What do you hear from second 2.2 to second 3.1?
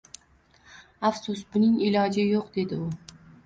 yo‘q,— dedi u.